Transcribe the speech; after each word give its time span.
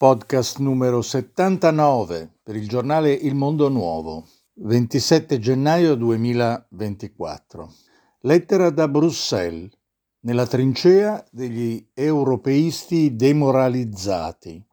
podcast 0.00 0.60
numero 0.60 1.02
79 1.02 2.38
per 2.42 2.56
il 2.56 2.66
giornale 2.66 3.12
Il 3.12 3.34
Mondo 3.34 3.68
Nuovo, 3.68 4.26
27 4.54 5.38
gennaio 5.38 5.94
2024. 5.94 7.70
Lettera 8.20 8.70
da 8.70 8.88
Bruxelles, 8.88 9.68
nella 10.20 10.46
trincea 10.46 11.22
degli 11.30 11.86
europeisti 11.92 13.14
demoralizzati. 13.14 14.66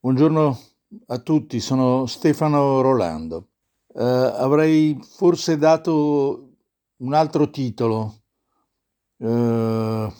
Buongiorno 0.00 0.58
a 1.06 1.18
tutti, 1.18 1.60
sono 1.60 2.06
Stefano 2.06 2.80
Rolando. 2.80 3.50
Uh, 3.86 4.00
avrei 4.00 4.98
forse 5.00 5.58
dato 5.58 6.56
un 6.96 7.14
altro 7.14 7.50
titolo, 7.50 8.22
uh, 9.18 10.12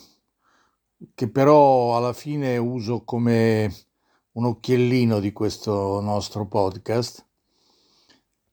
che 1.17 1.29
però 1.33 1.97
alla 1.97 2.13
fine 2.13 2.57
uso 2.59 3.03
come 3.03 3.86
un 4.37 4.45
occhiellino 4.45 5.19
di 5.19 5.33
questo 5.33 6.01
nostro 6.01 6.47
podcast, 6.47 7.25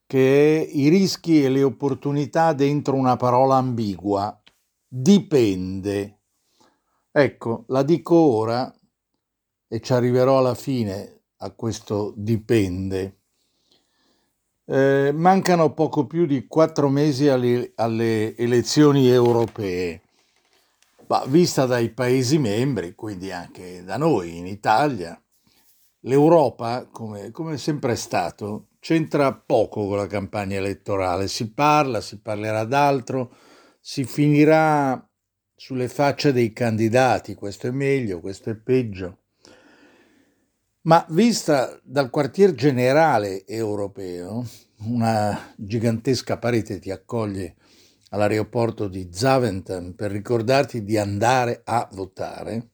che 0.05 0.62
è 0.62 0.70
i 0.72 0.88
rischi 0.88 1.44
e 1.44 1.50
le 1.50 1.64
opportunità 1.64 2.54
dentro 2.54 2.96
una 2.96 3.18
parola 3.18 3.55
ambigua. 3.55 4.41
Dipende. 4.88 6.20
Ecco, 7.12 7.66
la 7.68 7.84
dico 7.84 8.16
ora 8.16 8.74
e 9.68 9.80
ci 9.82 9.94
arriverò 9.94 10.38
alla 10.38 10.55
fine 10.55 11.22
a 11.38 11.52
questo 11.52 12.13
dipende. 12.16 13.18
Eh, 14.66 15.12
mancano 15.13 15.74
poco 15.74 16.08
più 16.08 16.26
di 16.26 16.48
quattro 16.48 16.88
mesi 16.88 17.27
alle, 17.27 17.74
alle 17.76 18.38
elezioni 18.38 19.10
europee. 19.10 20.02
Ma 21.08 21.26
vista 21.26 21.66
dai 21.66 21.90
Paesi 21.90 22.38
membri, 22.38 22.96
quindi 22.96 23.32
anche 23.34 23.84
da 23.84 23.98
noi 23.98 24.38
in 24.38 24.48
Italia, 24.48 25.22
L'Europa, 26.05 26.88
come, 26.91 27.31
come 27.31 27.57
sempre 27.57 27.93
è 27.93 27.95
stato, 27.95 28.67
c'entra 28.80 29.34
poco 29.34 29.87
con 29.87 29.96
la 29.96 30.07
campagna 30.07 30.57
elettorale, 30.57 31.29
si 31.29 31.54
parla, 31.54 32.01
si 32.01 32.20
parlerà 32.20 32.65
d'altro, 32.65 33.34
si 33.79 34.04
finirà 34.04 35.10
sulle 35.55 35.87
facce 35.87 36.34
dei 36.34 36.51
candidati, 36.51 37.35
questo 37.35 37.68
è 37.68 37.71
meglio, 37.71 38.20
questo 38.20 38.49
è 38.49 38.55
peggio. 38.55 39.20
Ma 40.82 41.05
vista 41.10 41.79
dal 41.82 42.10
quartier 42.10 42.54
generale 42.54 43.45
europeo, 43.45 44.45
una 44.79 45.54
gigantesca 45.55 46.38
parete 46.38 46.79
ti 46.79 46.91
accoglie 46.91 47.55
all'aeroporto 48.10 48.90
di 48.90 49.07
Zaventem 49.10 49.93
per 49.93 50.12
ricordarti 50.12 50.84
di 50.84 50.98
andare 50.98 51.62
a 51.63 51.88
votare, 51.93 52.71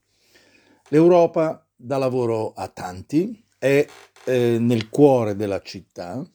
l'Europa 0.88 1.64
dà 1.82 1.98
lavoro 1.98 2.52
a 2.52 2.68
tanti, 2.68 3.42
è 3.58 3.86
eh, 4.26 4.58
nel 4.60 4.90
cuore 4.90 5.38
della 5.38 5.62
città, 5.62 6.30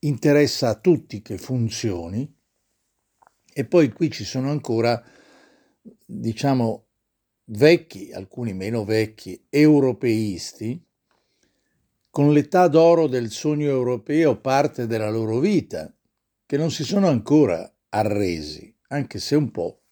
interessa 0.00 0.68
a 0.68 0.74
tutti 0.74 1.22
che 1.22 1.38
funzioni 1.38 2.30
e 3.56 3.64
poi 3.64 3.90
qui 3.90 4.10
ci 4.10 4.24
sono 4.24 4.50
ancora, 4.50 5.02
diciamo, 6.04 6.88
vecchi, 7.44 8.12
alcuni 8.12 8.52
meno 8.52 8.84
vecchi, 8.84 9.46
europeisti, 9.48 10.78
con 12.10 12.32
l'età 12.32 12.68
d'oro 12.68 13.06
del 13.06 13.30
sogno 13.30 13.68
europeo 13.68 14.38
parte 14.40 14.86
della 14.86 15.10
loro 15.10 15.38
vita, 15.38 15.90
che 16.44 16.56
non 16.58 16.70
si 16.70 16.84
sono 16.84 17.08
ancora 17.08 17.74
arresi, 17.88 18.76
anche 18.88 19.18
se 19.18 19.36
un 19.36 19.50
po', 19.50 19.84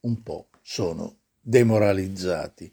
un 0.00 0.20
po' 0.22 0.48
sono 0.62 1.18
demoralizzati. 1.40 2.72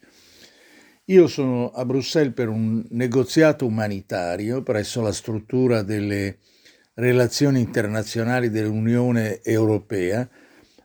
Io 1.09 1.27
sono 1.27 1.71
a 1.71 1.85
Bruxelles 1.85 2.33
per 2.33 2.49
un 2.49 2.85
negoziato 2.89 3.65
umanitario 3.65 4.61
presso 4.61 4.99
la 4.99 5.13
struttura 5.13 5.81
delle 5.81 6.39
relazioni 6.95 7.61
internazionali 7.61 8.49
dell'Unione 8.49 9.41
Europea 9.41 10.29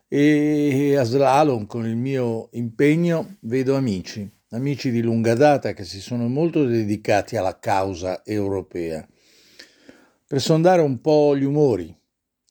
e 0.07 0.95
a 0.97 1.03
slalom 1.03 1.67
con 1.67 1.87
il 1.87 1.97
mio 1.97 2.51
impegno 2.53 3.39
vedo 3.41 3.75
amici, 3.75 4.31
amici 4.51 4.93
di 4.93 5.03
lunga 5.03 5.35
data 5.35 5.73
che 5.73 5.83
si 5.83 6.01
sono 6.01 6.29
molto 6.29 6.67
dedicati 6.67 7.37
alla 7.37 7.59
causa 7.59 8.25
europea, 8.25 9.05
per 10.25 10.41
sondare 10.41 10.83
un 10.83 11.01
po' 11.01 11.37
gli 11.37 11.43
umori 11.43 11.93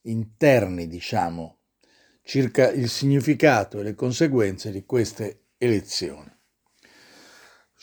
interni, 0.03 0.87
diciamo, 0.87 1.59
circa 2.21 2.69
il 2.69 2.89
significato 2.89 3.79
e 3.79 3.83
le 3.83 3.95
conseguenze 3.95 4.71
di 4.71 4.83
queste 4.83 5.43
elezioni. 5.57 6.30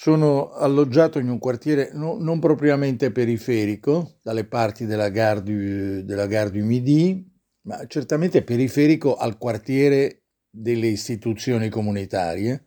Sono 0.01 0.53
alloggiato 0.53 1.19
in 1.19 1.29
un 1.29 1.41
quartiere 1.41 1.91
no, 1.93 2.19
non 2.21 2.39
propriamente 2.39 3.11
periferico, 3.11 4.21
dalle 4.23 4.45
parti 4.45 4.87
della 4.87 5.09
Gare 5.09 5.43
du, 5.43 6.05
della 6.05 6.29
Gare 6.29 6.53
du 6.53 6.65
Midi, 6.65 7.29
ma 7.63 7.85
certamente 7.89 8.45
periferico 8.45 9.17
al 9.17 9.39
quartiere 9.39 10.27
delle 10.49 10.87
istituzioni 10.87 11.69
comunitarie. 11.69 12.67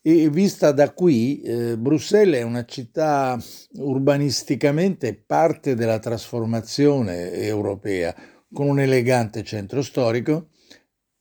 E 0.00 0.30
vista 0.30 0.72
da 0.72 0.94
qui, 0.94 1.42
eh, 1.42 1.76
Bruxelles 1.76 2.40
è 2.40 2.42
una 2.42 2.64
città 2.64 3.38
urbanisticamente 3.72 5.14
parte 5.14 5.74
della 5.74 5.98
trasformazione 5.98 7.32
europea, 7.34 8.14
con 8.50 8.66
un 8.66 8.80
elegante 8.80 9.42
centro 9.42 9.82
storico, 9.82 10.52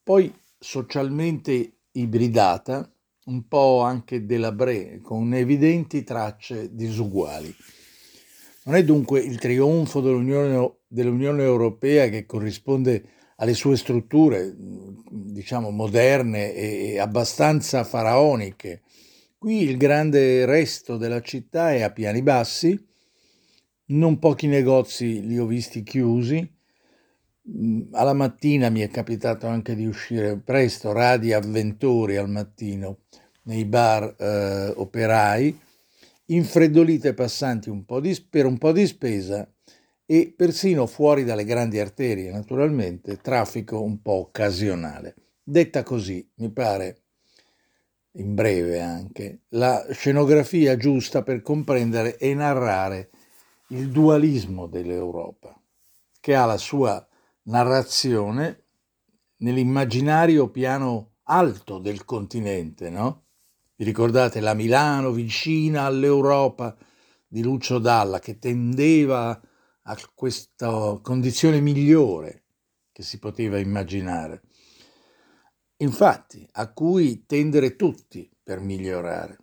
poi 0.02 0.34
socialmente 0.58 1.80
ibridata, 1.92 2.90
un 3.32 3.48
po' 3.48 3.82
anche 3.82 4.26
delabré, 4.26 5.00
con 5.02 5.34
evidenti 5.34 6.04
tracce 6.04 6.76
disuguali. 6.76 7.56
Non 8.66 8.76
è 8.76 8.84
dunque 8.84 9.22
il 9.22 9.40
trionfo 9.40 10.02
dell'Unione, 10.02 10.74
dell'Unione 10.88 11.44
Europea 11.44 12.10
che 12.10 12.26
corrisponde 12.26 13.04
alle 13.38 13.54
sue 13.54 13.78
strutture, 13.78 14.54
diciamo, 14.56 15.72
moderne 15.72 16.54
e 16.54 17.00
abbastanza 17.00 17.84
faraoniche. 17.84 18.82
Qui 19.38 19.64
il 19.64 19.78
grande 19.78 20.46
resto 20.46 20.98
della 20.98 21.22
città 21.22 21.74
è 21.74 21.82
a 21.82 21.90
piani 21.90 22.22
bassi, 22.22 22.78
non 23.86 24.20
pochi 24.20 24.46
negozi 24.46 25.26
li 25.26 25.40
ho 25.40 25.48
visti 25.48 25.82
chiusi, 25.82 26.48
alla 27.94 28.14
mattina 28.14 28.70
mi 28.70 28.82
è 28.82 28.90
capitato 28.90 29.48
anche 29.48 29.74
di 29.74 29.88
uscire 29.88 30.38
presto, 30.38 30.92
radi 30.92 31.34
avventori 31.34 32.16
al 32.16 32.30
mattino, 32.30 33.00
nei 33.44 33.66
bar 33.66 34.16
eh, 34.18 34.74
operai, 34.76 35.60
infreddolite 36.26 37.14
passanti 37.14 37.70
un 37.70 37.84
di, 38.00 38.26
per 38.30 38.46
un 38.46 38.58
po' 38.58 38.72
di 38.72 38.86
spesa 38.88 39.48
e 40.06 40.34
persino 40.36 40.88
fuori 40.88 41.24
dalle 41.24 41.46
grandi 41.46 41.80
arterie, 41.80 42.32
naturalmente, 42.32 43.18
traffico 43.22 43.82
un 43.82 44.02
po' 44.02 44.20
occasionale. 44.28 45.16
Detta 45.44 45.84
così, 45.84 46.30
mi 46.36 46.52
pare, 46.52 47.02
in 48.14 48.36
breve 48.36 48.82
anche, 48.82 49.44
la 49.50 49.86
scenografia 49.92 50.76
giusta 50.76 51.24
per 51.24 51.42
comprendere 51.42 52.18
e 52.18 52.34
narrare 52.34 53.10
il 53.68 53.90
dualismo 53.90 54.68
dell'Europa, 54.68 55.58
che 56.20 56.36
ha 56.36 56.46
la 56.46 56.58
sua 56.58 57.06
narrazione 57.44 58.64
nell'immaginario 59.38 60.50
piano 60.50 61.12
alto 61.24 61.80
del 61.80 62.04
continente, 62.04 62.90
no? 62.90 63.24
Vi 63.82 63.88
ricordate 63.88 64.42
la 64.42 64.54
Milano 64.54 65.10
vicina 65.10 65.86
all'Europa 65.86 66.78
di 67.28 67.42
Lucio 67.42 67.80
Dalla 67.80 68.20
che 68.20 68.38
tendeva 68.38 69.32
a 69.82 69.98
questa 70.14 71.00
condizione 71.02 71.62
migliore 71.62 72.44
che 72.92 73.02
si 73.02 73.18
poteva 73.18 73.58
immaginare. 73.58 74.44
Infatti, 75.78 76.48
a 76.52 76.72
cui 76.72 77.26
tendere 77.26 77.76
tutti 77.76 78.30
per 78.44 78.60
migliorare, 78.60 79.40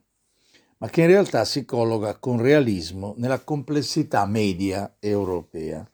ma 0.77 0.89
che 0.89 1.01
in 1.01 1.09
realtà 1.09 1.45
si 1.45 1.65
colloca 1.65 2.17
con 2.21 2.41
realismo 2.41 3.15
nella 3.17 3.41
complessità 3.41 4.25
media 4.25 4.99
europea, 5.01 5.85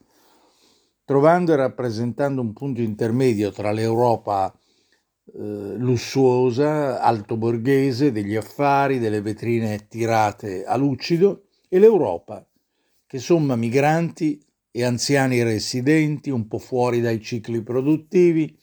trovando 1.03 1.51
e 1.51 1.55
rappresentando 1.55 2.41
un 2.41 2.53
punto 2.53 2.81
intermedio 2.81 3.51
tra 3.51 3.71
l'Europa 3.71 4.55
eh, 5.33 5.75
lussuosa, 5.77 7.01
altoborghese, 7.01 8.11
degli 8.11 8.35
affari, 8.35 8.99
delle 8.99 9.21
vetrine 9.21 9.87
tirate 9.87 10.63
a 10.63 10.75
lucido, 10.75 11.47
e 11.67 11.79
l'Europa, 11.79 12.47
che 13.07 13.19
somma 13.19 13.55
migranti 13.55 14.39
e 14.71 14.83
anziani 14.83 15.41
residenti 15.41 16.29
un 16.29 16.47
po' 16.47 16.59
fuori 16.59 17.01
dai 17.01 17.21
cicli 17.21 17.63
produttivi, 17.63 18.57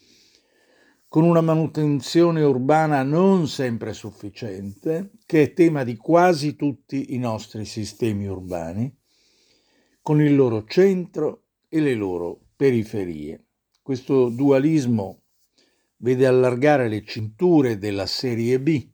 con 1.09 1.25
una 1.25 1.41
manutenzione 1.41 2.43
urbana 2.43 3.03
non 3.03 3.49
sempre 3.49 3.93
sufficiente, 3.93 5.11
che 5.27 5.43
è 5.43 5.53
tema 5.53 5.85
di 5.85 5.97
quasi 5.97 6.57
tutti 6.57 7.15
i 7.15 7.19
nostri 7.19 7.65
sistemi 7.65 8.27
urbani, 8.27 8.95
con 10.01 10.21
il 10.23 10.35
loro 10.35 10.65
centro 10.65 11.49
e 11.69 11.81
le 11.81 11.95
loro 11.95 12.41
periferie. 12.57 13.47
Questo 13.83 14.29
dualismo 14.29 15.22
vede 16.03 16.27
allargare 16.27 16.89
le 16.89 17.05
cinture 17.05 17.79
della 17.79 18.07
serie 18.07 18.61
B, 18.61 18.89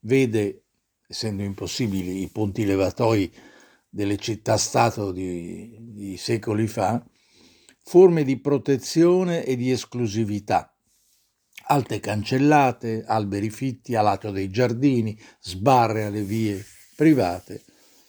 vede 0.00 0.64
essendo 1.06 1.42
impossibili 1.42 2.22
i 2.22 2.28
ponti 2.28 2.64
levatoi 2.64 3.32
delle 3.88 4.16
città-stato 4.16 5.12
di, 5.12 5.76
di 5.80 6.16
secoli 6.16 6.66
fa, 6.66 7.04
forme 7.84 8.24
di 8.24 8.40
protezione 8.40 9.44
e 9.44 9.56
di 9.56 9.70
esclusività, 9.70 10.74
alte 11.66 12.00
cancellate, 12.00 13.04
alberi 13.06 13.50
fitti 13.50 13.94
a 13.94 14.02
lato 14.02 14.30
dei 14.30 14.50
giardini, 14.50 15.18
sbarre 15.40 16.04
alle 16.04 16.22
vie 16.22 16.64
private, 16.96 17.62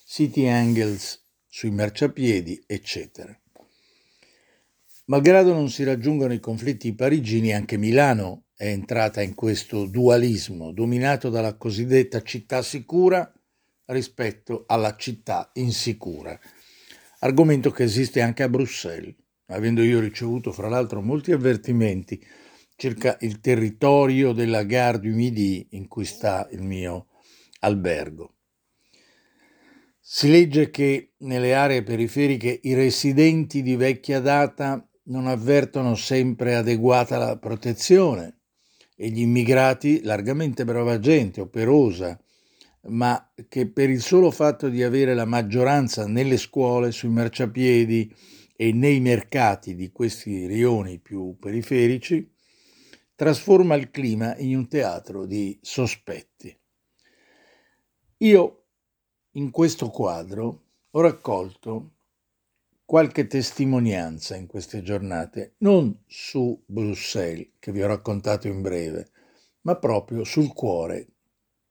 city 0.05 0.47
angles 0.47 1.21
sui 1.47 1.71
marciapiedi, 1.71 2.63
eccetera. 2.65 3.37
Malgrado 5.05 5.51
non 5.51 5.69
si 5.69 5.83
raggiungano 5.83 6.31
i 6.31 6.39
conflitti 6.39 6.95
parigini, 6.95 7.53
anche 7.53 7.75
Milano 7.75 8.45
è 8.55 8.67
entrata 8.67 9.21
in 9.21 9.35
questo 9.35 9.85
dualismo 9.85 10.71
dominato 10.71 11.29
dalla 11.29 11.57
cosiddetta 11.57 12.21
città 12.21 12.61
sicura 12.61 13.29
rispetto 13.87 14.63
alla 14.65 14.95
città 14.95 15.51
insicura, 15.55 16.39
argomento 17.19 17.69
che 17.69 17.83
esiste 17.83 18.21
anche 18.21 18.43
a 18.43 18.49
Bruxelles, 18.49 19.13
avendo 19.47 19.83
io 19.83 19.99
ricevuto 19.99 20.53
fra 20.53 20.69
l'altro 20.69 21.01
molti 21.01 21.33
avvertimenti 21.33 22.25
circa 22.77 23.17
il 23.21 23.41
territorio 23.41 24.31
della 24.31 24.63
Gare 24.63 24.99
du 24.99 25.09
Midi 25.09 25.67
in 25.71 25.89
cui 25.89 26.05
sta 26.05 26.47
il 26.51 26.61
mio 26.61 27.07
albergo. 27.59 28.35
Si 29.99 30.29
legge 30.29 30.69
che 30.69 31.13
nelle 31.19 31.53
aree 31.53 31.83
periferiche 31.83 32.57
i 32.63 32.73
residenti 32.73 33.61
di 33.61 33.75
vecchia 33.75 34.21
data 34.21 34.87
non 35.03 35.27
avvertono 35.27 35.95
sempre 35.95 36.55
adeguata 36.55 37.17
la 37.17 37.37
protezione 37.37 38.39
e 38.95 39.09
gli 39.09 39.21
immigrati, 39.21 40.01
largamente 40.03 40.63
brava 40.63 40.99
gente, 40.99 41.41
operosa, 41.41 42.17
ma 42.89 43.33
che 43.47 43.69
per 43.69 43.89
il 43.89 44.01
solo 44.01 44.29
fatto 44.31 44.69
di 44.69 44.83
avere 44.83 45.13
la 45.13 45.25
maggioranza 45.25 46.05
nelle 46.05 46.37
scuole, 46.37 46.91
sui 46.91 47.09
marciapiedi 47.09 48.13
e 48.55 48.71
nei 48.71 48.99
mercati 48.99 49.75
di 49.75 49.91
questi 49.91 50.45
rioni 50.45 50.99
più 50.99 51.37
periferici, 51.39 52.31
trasforma 53.15 53.75
il 53.75 53.89
clima 53.89 54.37
in 54.37 54.57
un 54.57 54.67
teatro 54.67 55.25
di 55.25 55.57
sospetti. 55.61 56.55
Io 58.17 58.65
in 59.31 59.49
questo 59.51 59.89
quadro 59.89 60.63
ho 60.91 61.01
raccolto 61.01 61.92
qualche 62.93 63.25
testimonianza 63.25 64.35
in 64.35 64.45
queste 64.45 64.83
giornate, 64.83 65.55
non 65.61 66.03
su 66.05 66.63
Bruxelles, 66.63 67.53
che 67.57 67.71
vi 67.71 67.81
ho 67.81 67.87
raccontato 67.87 68.47
in 68.47 68.61
breve, 68.61 69.09
ma 69.61 69.77
proprio 69.77 70.23
sul 70.23 70.53
cuore 70.53 71.07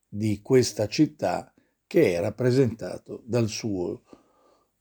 di 0.08 0.40
questa 0.42 0.88
città 0.88 1.54
che 1.86 2.16
è 2.16 2.20
rappresentato 2.20 3.22
dal 3.24 3.46
suo 3.46 4.02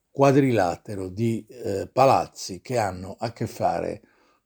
quadrilatero 0.09 1.09
di 1.09 1.45
eh, 1.47 1.88
palazzi 1.93 2.59
che 2.59 2.79
hanno 2.79 3.15
a 3.19 3.31
che 3.33 3.45
fare 3.45 4.01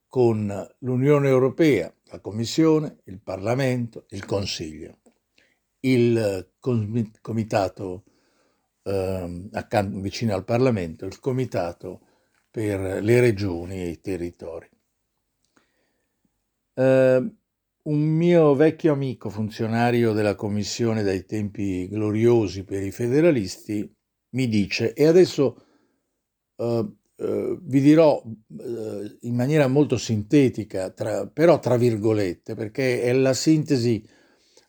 con 0.06 0.54
l'Unione 0.80 1.30
Europea, 1.30 1.96
la 2.08 2.20
Commissione, 2.20 2.98
il 3.06 3.22
Parlamento, 3.22 4.04
il 4.10 4.26
Consiglio, 4.26 4.98
il 5.80 6.52
Comitato 6.60 8.04
eh, 8.86 9.50
accanto, 9.54 10.00
vicino 10.00 10.36
al 10.36 10.44
Parlamento, 10.44 11.06
il 11.06 11.20
Comitato 11.20 12.02
per 12.50 13.04
le 13.04 13.20
regioni 13.20 13.82
e 13.82 13.90
i 13.90 14.00
territori. 14.00 14.70
Eh, 16.74 17.34
un 17.86 18.00
mio 18.00 18.56
vecchio 18.56 18.94
amico, 18.94 19.30
funzionario 19.30 20.14
della 20.14 20.36
Commissione 20.36 21.04
dai 21.04 21.26
tempi 21.26 21.88
gloriosi 21.88 22.64
per 22.64 22.84
i 22.84 22.92
federalisti, 22.92 23.92
mi 24.30 24.48
dice, 24.48 24.94
e 24.94 25.06
adesso 25.06 25.66
eh, 26.58 26.92
eh, 27.18 27.58
vi 27.62 27.82
dirò 27.82 28.22
eh, 28.24 29.18
in 29.22 29.36
maniera 29.36 29.68
molto 29.68 29.98
sintetica, 29.98 30.90
tra, 30.92 31.28
però 31.28 31.60
tra 31.60 31.78
virgolette, 31.78 32.56
perché 32.56 33.02
è 33.02 33.14
la 33.14 33.34
sintesi 33.34 34.06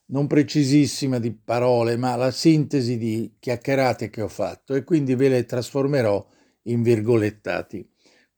non 0.06 0.26
precisissima 0.26 1.18
di 1.18 1.32
parole, 1.32 1.96
ma 1.96 2.14
la 2.16 2.30
sintesi 2.30 2.96
di 2.96 3.34
chiacchierate 3.38 4.10
che 4.10 4.22
ho 4.22 4.28
fatto 4.28 4.74
e 4.74 4.84
quindi 4.84 5.14
ve 5.14 5.28
le 5.28 5.44
trasformerò 5.44 6.24
in 6.62 6.82
virgolettati. 6.82 7.88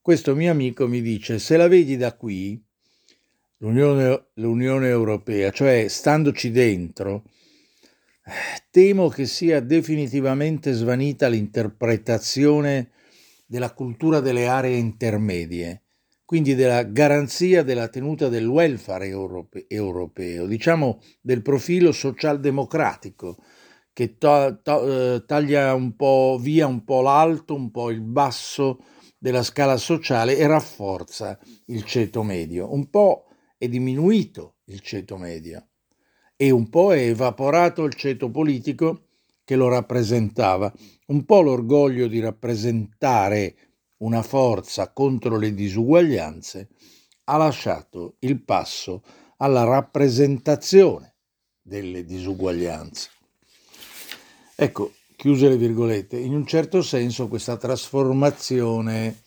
Questo 0.00 0.34
mio 0.34 0.50
amico 0.50 0.86
mi 0.86 1.02
dice, 1.02 1.38
se 1.38 1.56
la 1.56 1.68
vedi 1.68 1.96
da 1.96 2.14
qui, 2.14 2.62
l'Unione, 3.58 4.28
l'Unione 4.34 4.88
Europea, 4.88 5.50
cioè 5.50 5.86
standoci 5.88 6.50
dentro, 6.50 7.24
temo 8.70 9.08
che 9.08 9.26
sia 9.26 9.60
definitivamente 9.60 10.72
svanita 10.72 11.28
l'interpretazione 11.28 12.90
della 13.46 13.72
cultura 13.72 14.20
delle 14.20 14.46
aree 14.46 14.76
intermedie 14.76 15.82
quindi 16.28 16.54
della 16.54 16.82
garanzia 16.82 17.62
della 17.62 17.88
tenuta 17.88 18.28
del 18.28 18.46
welfare 18.46 19.06
europe- 19.06 19.64
europeo, 19.66 20.44
diciamo 20.44 21.00
del 21.22 21.40
profilo 21.40 21.90
socialdemocratico 21.90 23.38
che 23.94 24.18
to- 24.18 24.60
to- 24.62 25.14
eh, 25.14 25.24
taglia 25.24 25.72
un 25.72 25.96
po' 25.96 26.36
via 26.38 26.66
un 26.66 26.84
po' 26.84 27.00
l'alto, 27.00 27.54
un 27.54 27.70
po' 27.70 27.88
il 27.88 28.02
basso 28.02 28.80
della 29.16 29.42
scala 29.42 29.78
sociale 29.78 30.36
e 30.36 30.46
rafforza 30.46 31.38
il 31.68 31.82
ceto 31.84 32.22
medio. 32.22 32.74
Un 32.74 32.90
po' 32.90 33.28
è 33.56 33.66
diminuito 33.66 34.56
il 34.66 34.80
ceto 34.80 35.16
medio 35.16 35.68
e 36.36 36.50
un 36.50 36.68
po' 36.68 36.92
è 36.92 37.08
evaporato 37.08 37.84
il 37.84 37.94
ceto 37.94 38.30
politico 38.30 39.04
che 39.44 39.56
lo 39.56 39.68
rappresentava, 39.68 40.70
un 41.06 41.24
po' 41.24 41.40
l'orgoglio 41.40 42.06
di 42.06 42.20
rappresentare 42.20 43.56
una 43.98 44.22
forza 44.22 44.92
contro 44.92 45.38
le 45.38 45.54
disuguaglianze, 45.54 46.68
ha 47.24 47.36
lasciato 47.36 48.16
il 48.20 48.42
passo 48.42 49.02
alla 49.38 49.64
rappresentazione 49.64 51.16
delle 51.60 52.04
disuguaglianze. 52.04 53.10
Ecco, 54.54 54.92
chiuse 55.16 55.48
le 55.48 55.56
virgolette, 55.56 56.18
in 56.18 56.34
un 56.34 56.46
certo 56.46 56.82
senso 56.82 57.28
questa 57.28 57.56
trasformazione 57.56 59.22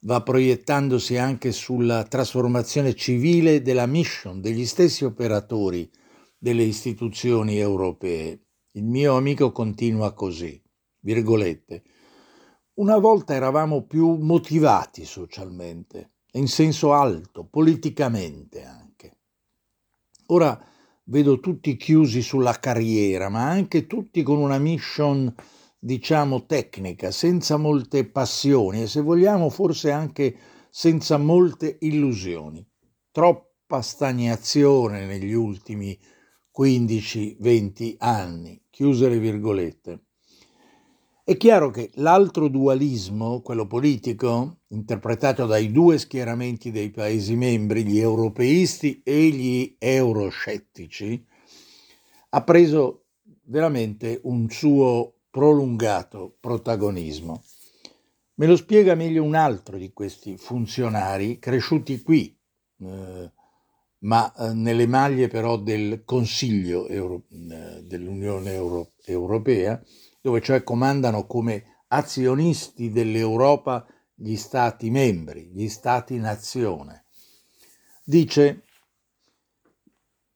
va 0.00 0.22
proiettandosi 0.22 1.16
anche 1.16 1.52
sulla 1.52 2.04
trasformazione 2.04 2.94
civile 2.94 3.62
della 3.62 3.86
mission 3.86 4.40
degli 4.40 4.66
stessi 4.66 5.04
operatori 5.04 5.90
delle 6.36 6.62
istituzioni 6.62 7.58
europee. 7.58 8.40
Il 8.72 8.84
mio 8.84 9.16
amico 9.16 9.50
continua 9.52 10.12
così, 10.12 10.60
virgolette, 11.00 11.82
una 12.74 12.98
volta 12.98 13.34
eravamo 13.34 13.84
più 13.84 14.16
motivati 14.16 15.04
socialmente, 15.04 16.12
in 16.32 16.48
senso 16.48 16.92
alto, 16.92 17.44
politicamente 17.44 18.64
anche. 18.64 19.18
Ora 20.26 20.60
vedo 21.04 21.38
tutti 21.38 21.76
chiusi 21.76 22.22
sulla 22.22 22.58
carriera, 22.58 23.28
ma 23.28 23.48
anche 23.48 23.86
tutti 23.86 24.22
con 24.22 24.38
una 24.38 24.58
mission, 24.58 25.32
diciamo, 25.78 26.46
tecnica, 26.46 27.10
senza 27.10 27.56
molte 27.56 28.08
passioni 28.08 28.82
e 28.82 28.86
se 28.88 29.02
vogliamo 29.02 29.50
forse 29.50 29.92
anche 29.92 30.36
senza 30.70 31.16
molte 31.16 31.76
illusioni. 31.80 32.66
Troppa 33.12 33.82
stagnazione 33.82 35.06
negli 35.06 35.32
ultimi 35.32 35.96
15-20 36.58 37.94
anni, 37.98 38.60
chiuse 38.70 39.08
le 39.08 39.18
virgolette. 39.18 40.03
È 41.26 41.38
chiaro 41.38 41.70
che 41.70 41.90
l'altro 41.94 42.48
dualismo, 42.48 43.40
quello 43.40 43.66
politico, 43.66 44.58
interpretato 44.68 45.46
dai 45.46 45.72
due 45.72 45.96
schieramenti 45.96 46.70
dei 46.70 46.90
Paesi 46.90 47.34
membri, 47.34 47.82
gli 47.82 47.98
europeisti 47.98 49.00
e 49.02 49.28
gli 49.30 49.74
euroscettici, 49.78 51.24
ha 52.28 52.44
preso 52.44 53.06
veramente 53.44 54.20
un 54.24 54.50
suo 54.50 55.20
prolungato 55.30 56.36
protagonismo. 56.38 57.42
Me 58.34 58.46
lo 58.46 58.56
spiega 58.56 58.94
meglio 58.94 59.22
un 59.22 59.34
altro 59.34 59.78
di 59.78 59.94
questi 59.94 60.36
funzionari 60.36 61.38
cresciuti 61.38 62.02
qui, 62.02 62.38
eh, 62.80 63.32
ma 64.00 64.34
eh, 64.34 64.52
nelle 64.52 64.86
maglie 64.86 65.28
però 65.28 65.56
del 65.56 66.02
Consiglio 66.04 66.86
Euro- 66.86 67.24
eh, 67.30 67.82
dell'Unione 67.82 68.52
Euro- 68.52 68.92
Europea, 69.06 69.82
dove 70.24 70.40
cioè 70.40 70.62
comandano 70.62 71.26
come 71.26 71.82
azionisti 71.88 72.90
dell'Europa 72.90 73.86
gli 74.14 74.36
Stati 74.36 74.88
membri, 74.88 75.50
gli 75.52 75.68
Stati 75.68 76.16
nazione. 76.16 77.04
Dice, 78.02 78.64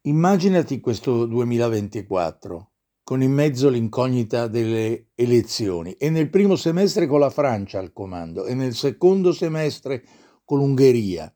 immaginati 0.02 0.78
questo 0.80 1.24
2024 1.24 2.70
con 3.02 3.22
in 3.22 3.32
mezzo 3.32 3.70
l'incognita 3.70 4.46
delle 4.46 5.06
elezioni 5.14 5.92
e 5.92 6.10
nel 6.10 6.28
primo 6.28 6.56
semestre 6.56 7.06
con 7.06 7.20
la 7.20 7.30
Francia 7.30 7.78
al 7.78 7.94
comando 7.94 8.44
e 8.44 8.52
nel 8.52 8.74
secondo 8.74 9.32
semestre 9.32 10.04
con 10.44 10.58
l'Ungheria. 10.58 11.32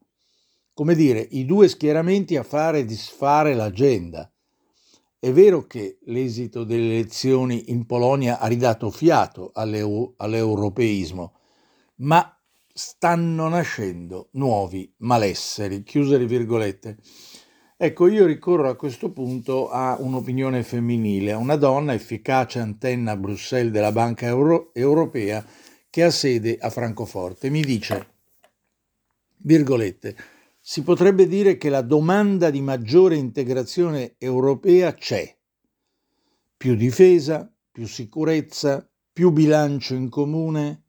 Come 0.75 0.95
dire, 0.95 1.27
i 1.31 1.47
due 1.47 1.69
schieramenti 1.69 2.37
a 2.37 2.43
fare 2.43 2.81
e 2.81 2.85
disfare 2.85 3.55
l'agenda 3.55 4.31
È 5.25 5.31
vero 5.31 5.69
che 5.69 5.99
l'esito 6.07 6.65
delle 6.65 6.95
elezioni 6.95 7.71
in 7.71 7.87
Polonia 7.87 8.41
ha 8.41 8.49
ridato 8.49 8.91
fiato 8.91 9.53
all'eu- 9.55 10.15
all'europeismo, 10.17 11.39
ma 11.99 12.37
stanno 12.67 13.49
nascendo 13.49 14.31
nuovi 14.33 14.93
malesseri. 14.97 15.85
Chiuse 15.85 16.19
le 16.19 16.27
virgolette. 16.27 16.99
Ecco, 17.77 18.09
io 18.09 18.27
ricorro 18.27 18.69
a 18.69 18.75
questo 18.75 19.13
punto 19.13 19.71
a 19.71 19.97
un'opinione 19.97 20.65
femminile, 20.65 21.31
a 21.31 21.37
una 21.37 21.55
donna 21.55 21.95
efficace 21.95 22.59
antenna 22.59 23.13
a 23.13 23.17
Bruxelles 23.17 23.71
della 23.71 23.93
Banca 23.93 24.27
Euro- 24.27 24.75
Europea 24.75 25.47
che 25.89 26.03
ha 26.03 26.11
sede 26.11 26.59
a 26.61 26.69
Francoforte. 26.69 27.49
Mi 27.49 27.63
dice, 27.63 28.09
virgolette, 29.37 30.17
si 30.65 30.85
potrebbe 30.85 31.27
dire 31.27 31.57
che 31.57 31.69
la 31.69 31.83
domanda 31.83 32.49
di 32.49 32.61
maggiore 32.61 33.17
integrazione 33.17 34.15
europea 34.19 34.95
c'è. 34.95 35.37
Più 36.57 36.77
difesa, 36.77 37.53
più 37.71 37.87
sicurezza, 37.89 38.89
più 39.13 39.33
bilancio 39.33 39.95
in 39.95 40.09
comune, 40.09 40.85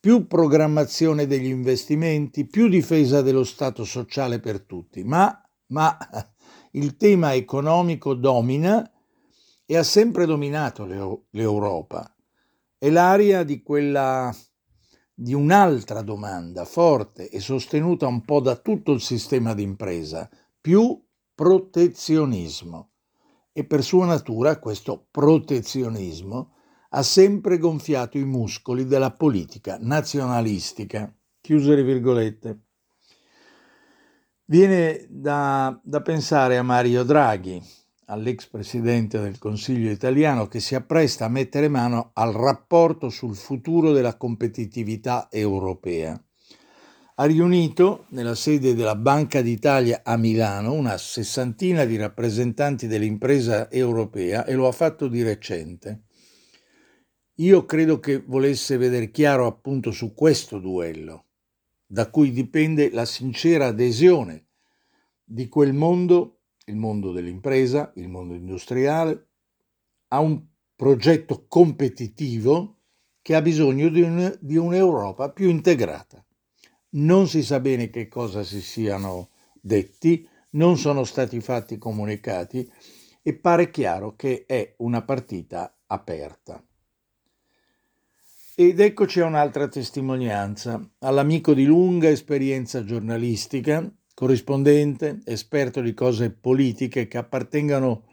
più 0.00 0.26
programmazione 0.26 1.26
degli 1.26 1.50
investimenti, 1.50 2.46
più 2.46 2.68
difesa 2.68 3.20
dello 3.20 3.44
Stato 3.44 3.84
sociale 3.84 4.40
per 4.40 4.62
tutti. 4.62 5.04
Ma 5.04 5.42
ma 5.72 5.96
il 6.72 6.96
tema 6.96 7.34
economico 7.34 8.14
domina 8.14 8.88
e 9.66 9.76
ha 9.76 9.82
sempre 9.82 10.26
dominato 10.26 10.86
l'Europa. 11.30 12.14
È 12.78 12.88
l'aria 12.88 13.42
di 13.42 13.62
quella 13.62 14.34
di 15.14 15.34
un'altra 15.34 16.02
domanda 16.02 16.64
forte 16.64 17.28
e 17.28 17.40
sostenuta 17.40 18.06
un 18.06 18.24
po' 18.24 18.40
da 18.40 18.56
tutto 18.56 18.92
il 18.92 19.00
sistema 19.00 19.54
d'impresa, 19.54 20.28
più 20.60 21.00
protezionismo. 21.34 22.90
E 23.52 23.64
per 23.64 23.82
sua 23.82 24.06
natura 24.06 24.58
questo 24.58 25.06
protezionismo 25.10 26.54
ha 26.90 27.02
sempre 27.02 27.58
gonfiato 27.58 28.18
i 28.18 28.24
muscoli 28.24 28.86
della 28.86 29.12
politica 29.12 29.78
nazionalistica. 29.80 31.14
Chiuse 31.40 31.74
le 31.74 31.82
virgolette. 31.82 32.60
Viene 34.44 35.06
da, 35.08 35.78
da 35.82 36.02
pensare 36.02 36.58
a 36.58 36.62
Mario 36.62 37.02
Draghi, 37.04 37.62
all'ex 38.12 38.46
presidente 38.46 39.18
del 39.18 39.38
Consiglio 39.38 39.90
italiano, 39.90 40.46
che 40.46 40.60
si 40.60 40.74
appresta 40.74 41.24
a 41.24 41.28
mettere 41.28 41.68
mano 41.68 42.10
al 42.12 42.32
rapporto 42.32 43.08
sul 43.08 43.34
futuro 43.34 43.92
della 43.92 44.16
competitività 44.16 45.28
europea. 45.30 46.22
Ha 47.14 47.24
riunito 47.24 48.06
nella 48.10 48.34
sede 48.34 48.74
della 48.74 48.96
Banca 48.96 49.40
d'Italia 49.40 50.02
a 50.04 50.16
Milano 50.16 50.72
una 50.72 50.98
sessantina 50.98 51.84
di 51.84 51.96
rappresentanti 51.96 52.86
dell'impresa 52.86 53.70
europea 53.70 54.44
e 54.44 54.54
lo 54.54 54.68
ha 54.68 54.72
fatto 54.72 55.08
di 55.08 55.22
recente. 55.22 56.02
Io 57.36 57.64
credo 57.64 57.98
che 57.98 58.22
volesse 58.26 58.76
vedere 58.76 59.10
chiaro 59.10 59.46
appunto 59.46 59.90
su 59.90 60.12
questo 60.14 60.58
duello 60.58 61.26
da 61.86 62.10
cui 62.10 62.30
dipende 62.30 62.90
la 62.90 63.04
sincera 63.04 63.66
adesione 63.66 64.46
di 65.24 65.48
quel 65.48 65.72
mondo, 65.72 66.41
il 66.66 66.76
mondo 66.76 67.12
dell'impresa, 67.12 67.92
il 67.96 68.08
mondo 68.08 68.34
industriale, 68.34 69.28
a 70.08 70.20
un 70.20 70.44
progetto 70.76 71.46
competitivo 71.48 72.78
che 73.22 73.34
ha 73.34 73.42
bisogno 73.42 73.88
di, 73.88 74.02
un, 74.02 74.36
di 74.40 74.56
un'Europa 74.56 75.30
più 75.30 75.48
integrata. 75.48 76.24
Non 76.90 77.28
si 77.28 77.42
sa 77.42 77.60
bene 77.60 77.88
che 77.88 78.08
cosa 78.08 78.42
si 78.42 78.60
siano 78.60 79.30
detti, 79.60 80.28
non 80.50 80.76
sono 80.76 81.04
stati 81.04 81.40
fatti 81.40 81.78
comunicati 81.78 82.70
e 83.22 83.34
pare 83.34 83.70
chiaro 83.70 84.14
che 84.16 84.44
è 84.46 84.74
una 84.78 85.02
partita 85.02 85.74
aperta. 85.86 86.62
Ed 88.54 88.80
eccoci 88.80 89.20
a 89.20 89.26
un'altra 89.26 89.66
testimonianza, 89.68 90.90
all'amico 90.98 91.54
di 91.54 91.64
lunga 91.64 92.10
esperienza 92.10 92.84
giornalistica, 92.84 93.90
corrispondente, 94.22 95.20
esperto 95.24 95.80
di 95.80 95.94
cose 95.94 96.30
politiche 96.30 97.08
che 97.08 97.18
appartengano 97.18 98.04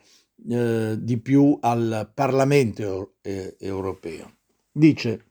eh, 0.50 0.96
di 0.98 1.20
più 1.20 1.56
al 1.62 2.12
Parlamento 2.16 3.18
europeo. 3.22 4.38
Dice, 4.72 5.26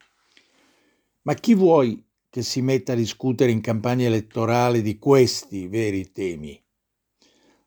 ma 1.23 1.33
chi 1.33 1.53
vuoi 1.53 2.01
che 2.29 2.43
si 2.43 2.61
metta 2.61 2.93
a 2.93 2.95
discutere 2.95 3.51
in 3.51 3.59
campagna 3.59 4.05
elettorale 4.05 4.81
di 4.81 4.97
questi 4.97 5.67
veri 5.67 6.13
temi, 6.13 6.57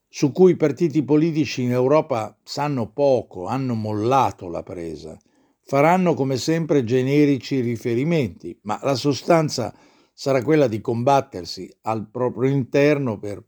su 0.08 0.32
cui 0.32 0.52
i 0.52 0.56
partiti 0.56 1.02
politici 1.02 1.60
in 1.60 1.72
Europa 1.72 2.34
sanno 2.42 2.92
poco, 2.92 3.44
hanno 3.44 3.74
mollato 3.74 4.48
la 4.48 4.62
presa? 4.62 5.18
faranno 5.64 6.14
come 6.14 6.36
sempre 6.36 6.82
generici 6.82 7.60
riferimenti, 7.60 8.58
ma 8.62 8.80
la 8.82 8.96
sostanza 8.96 9.72
sarà 10.22 10.40
quella 10.44 10.68
di 10.68 10.80
combattersi 10.80 11.68
al 11.80 12.08
proprio 12.08 12.48
interno 12.48 13.18
per, 13.18 13.44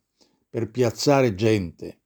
per 0.50 0.73
piazzare 0.73 1.37
gente. 1.37 2.00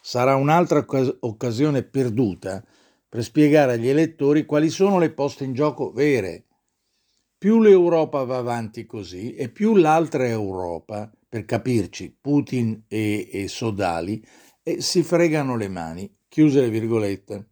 Sarà 0.00 0.34
un'altra 0.34 0.82
occasione 1.20 1.82
perduta 1.82 2.64
per 3.06 3.22
spiegare 3.22 3.74
agli 3.74 3.88
elettori 3.88 4.46
quali 4.46 4.70
sono 4.70 4.98
le 4.98 5.10
poste 5.10 5.44
in 5.44 5.52
gioco 5.52 5.92
vere. 5.92 6.46
Più 7.36 7.60
l'Europa 7.60 8.24
va 8.24 8.38
avanti 8.38 8.86
così 8.86 9.34
e 9.34 9.50
più 9.50 9.74
l'altra 9.74 10.26
Europa, 10.26 11.12
per 11.28 11.44
capirci, 11.44 12.16
Putin 12.18 12.82
e, 12.88 13.28
e 13.30 13.46
Sodali, 13.46 14.26
e 14.62 14.80
si 14.80 15.02
fregano 15.02 15.54
le 15.54 15.68
mani. 15.68 16.16
Chiuse 16.28 16.62
le 16.62 16.70
virgolette. 16.70 17.48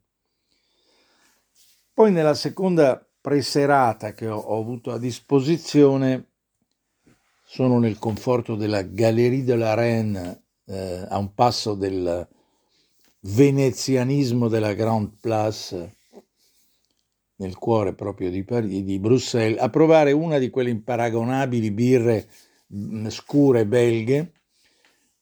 Poi 1.93 2.11
nella 2.11 2.33
seconda 2.33 3.07
preserata 3.21 4.14
che 4.14 4.26
ho, 4.26 4.38
ho 4.38 4.59
avuto 4.59 4.91
a 4.91 4.99
disposizione 4.99 6.29
sono 7.52 7.78
nel 7.78 7.99
conforto 7.99 8.56
della 8.56 8.80
Galerie 8.80 9.44
de 9.44 9.56
la 9.56 9.75
Reine, 9.75 10.44
eh, 10.64 11.04
a 11.06 11.18
un 11.18 11.35
passo 11.35 11.75
del 11.75 12.26
venezianismo 13.21 14.49
della 14.49 14.73
Grande 14.73 15.16
Place, 15.21 15.97
nel 17.37 17.59
cuore 17.59 17.92
proprio 17.92 18.30
di, 18.30 18.42
Paris, 18.42 18.82
di 18.82 18.99
Bruxelles, 18.99 19.61
a 19.61 19.68
provare 19.68 20.12
una 20.12 20.38
di 20.38 20.49
quelle 20.49 20.71
imparagonabili 20.71 21.71
birre 21.73 22.26
mm, 22.75 23.09
scure 23.09 23.66
belghe 23.66 24.32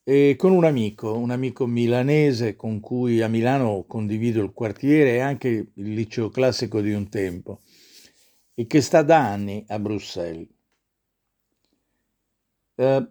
e 0.04 0.36
con 0.38 0.52
un 0.52 0.64
amico, 0.64 1.16
un 1.16 1.32
amico 1.32 1.66
milanese 1.66 2.54
con 2.54 2.78
cui 2.78 3.22
a 3.22 3.26
Milano 3.26 3.84
condivido 3.88 4.40
il 4.40 4.52
quartiere 4.52 5.14
e 5.14 5.18
anche 5.18 5.48
il 5.48 5.94
liceo 5.94 6.28
classico 6.28 6.80
di 6.80 6.92
un 6.92 7.08
tempo 7.08 7.58
e 8.54 8.68
che 8.68 8.80
sta 8.80 9.02
da 9.02 9.18
anni 9.18 9.64
a 9.66 9.80
Bruxelles. 9.80 10.46
Uh, 12.80 13.06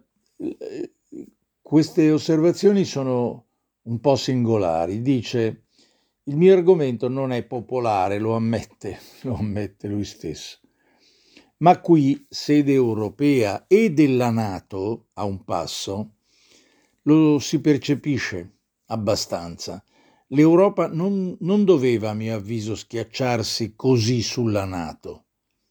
queste 1.62 2.10
osservazioni 2.10 2.84
sono 2.84 3.46
un 3.82 4.00
po' 4.00 4.16
singolari. 4.16 5.02
Dice, 5.02 5.66
il 6.24 6.36
mio 6.36 6.52
argomento 6.52 7.08
non 7.08 7.30
è 7.30 7.44
popolare, 7.44 8.18
lo 8.18 8.34
ammette, 8.34 8.98
lo 9.22 9.36
ammette 9.36 9.86
lui 9.86 10.04
stesso. 10.04 10.58
Ma 11.58 11.78
qui, 11.80 12.26
sede 12.28 12.72
europea 12.72 13.66
e 13.68 13.92
della 13.92 14.30
Nato, 14.30 15.08
a 15.14 15.24
un 15.24 15.44
passo, 15.44 16.14
lo 17.02 17.38
si 17.38 17.60
percepisce 17.60 18.56
abbastanza. 18.86 19.84
L'Europa 20.28 20.88
non, 20.88 21.36
non 21.40 21.64
doveva, 21.64 22.10
a 22.10 22.14
mio 22.14 22.34
avviso, 22.34 22.74
schiacciarsi 22.74 23.74
così 23.76 24.22
sulla 24.22 24.64
Nato, 24.64 25.26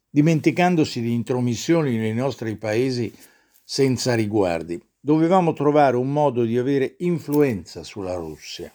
dimenticandosi 0.09 1.01
di 1.01 1.13
intromissioni 1.13 1.97
nei 1.97 2.13
nostri 2.13 2.55
paesi 2.55 3.11
senza 3.71 4.15
riguardi. 4.15 4.81
Dovevamo 4.99 5.53
trovare 5.53 5.95
un 5.95 6.11
modo 6.11 6.43
di 6.43 6.57
avere 6.57 6.95
influenza 7.01 7.83
sulla 7.83 8.15
Russia. 8.15 8.73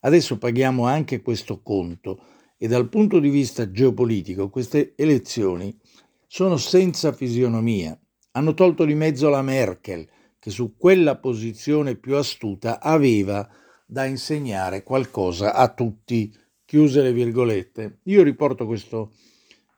Adesso 0.00 0.36
paghiamo 0.36 0.84
anche 0.84 1.22
questo 1.22 1.62
conto 1.62 2.20
e 2.58 2.66
dal 2.66 2.88
punto 2.88 3.20
di 3.20 3.28
vista 3.28 3.70
geopolitico 3.70 4.50
queste 4.50 4.94
elezioni 4.96 5.78
sono 6.26 6.56
senza 6.56 7.12
fisionomia. 7.12 7.96
Hanno 8.32 8.52
tolto 8.52 8.84
di 8.84 8.94
mezzo 8.94 9.28
la 9.28 9.42
Merkel, 9.42 10.08
che 10.40 10.50
su 10.50 10.74
quella 10.76 11.16
posizione 11.16 11.94
più 11.94 12.16
astuta 12.16 12.80
aveva 12.80 13.48
da 13.86 14.06
insegnare 14.06 14.82
qualcosa 14.82 15.54
a 15.54 15.72
tutti. 15.72 16.36
Chiuse 16.64 17.00
le 17.00 17.12
virgolette. 17.12 18.00
Io 18.06 18.24
riporto 18.24 18.66
questo 18.66 19.12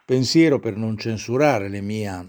pensiero 0.07 0.59
per 0.59 0.75
non 0.77 0.97
censurare 0.97 1.69
le, 1.69 1.83
mia, 1.83 2.27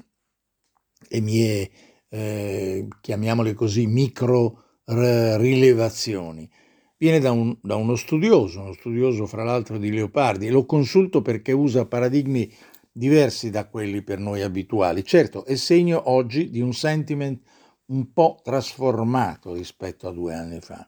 le 1.07 1.19
mie, 1.21 1.71
eh, 2.13 2.87
chiamiamole 3.01 3.55
così, 3.55 3.87
micro 3.87 4.61
rilevazioni. 4.85 6.47
Viene 6.95 7.19
da, 7.19 7.31
un, 7.31 7.57
da 7.59 7.75
uno 7.75 7.95
studioso, 7.95 8.61
uno 8.61 8.73
studioso 8.73 9.25
fra 9.25 9.43
l'altro 9.43 9.79
di 9.79 9.91
Leopardi, 9.91 10.45
e 10.45 10.51
lo 10.51 10.65
consulto 10.65 11.23
perché 11.23 11.51
usa 11.51 11.87
paradigmi 11.87 12.53
diversi 12.91 13.49
da 13.49 13.67
quelli 13.67 14.03
per 14.03 14.19
noi 14.19 14.43
abituali. 14.43 15.03
Certo, 15.03 15.43
è 15.43 15.55
segno 15.55 16.11
oggi 16.11 16.51
di 16.51 16.61
un 16.61 16.73
sentiment 16.73 17.41
un 17.87 18.13
po' 18.13 18.39
trasformato 18.43 19.53
rispetto 19.53 20.07
a 20.07 20.11
due 20.11 20.35
anni 20.35 20.59
fa. 20.61 20.87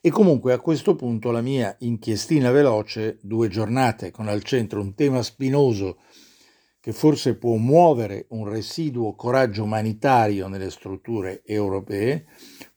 E 0.00 0.10
comunque 0.10 0.52
a 0.52 0.58
questo 0.58 0.96
punto 0.96 1.30
la 1.30 1.40
mia 1.40 1.74
inchiestina 1.80 2.50
veloce, 2.50 3.18
due 3.22 3.46
giornate 3.48 4.10
con 4.10 4.26
al 4.26 4.42
centro 4.42 4.80
un 4.80 4.94
tema 4.94 5.22
spinoso 5.22 5.98
che 6.82 6.92
forse 6.92 7.36
può 7.36 7.54
muovere 7.54 8.26
un 8.30 8.48
residuo 8.48 9.14
coraggio 9.14 9.62
umanitario 9.62 10.48
nelle 10.48 10.68
strutture 10.68 11.44
europee, 11.44 12.26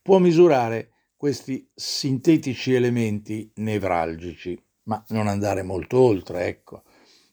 può 0.00 0.18
misurare 0.18 0.92
questi 1.16 1.68
sintetici 1.74 2.72
elementi 2.72 3.50
nevralgici, 3.56 4.56
ma 4.84 5.04
non 5.08 5.26
andare 5.26 5.64
molto 5.64 5.98
oltre, 5.98 6.46
ecco. 6.46 6.84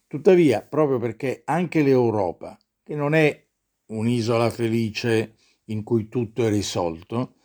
Tuttavia, 0.08 0.64
proprio 0.64 0.98
perché 0.98 1.44
anche 1.46 1.84
l'Europa, 1.84 2.58
che 2.82 2.96
non 2.96 3.14
è 3.14 3.46
un'isola 3.90 4.50
felice 4.50 5.36
in 5.66 5.84
cui 5.84 6.10
tutto 6.10 6.44
è 6.44 6.50
risolto, 6.50 7.36